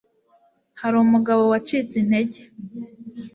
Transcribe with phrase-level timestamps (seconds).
[0.81, 2.39] Hari umugabo wacitse intege